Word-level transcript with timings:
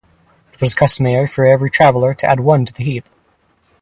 It 0.51 0.59
was 0.59 0.73
customary 0.73 1.27
for 1.27 1.45
every 1.45 1.69
traveler 1.69 2.15
to 2.15 2.25
add 2.25 2.39
one 2.39 2.65
to 2.65 2.73
the 2.73 2.83
heap. 2.83 3.07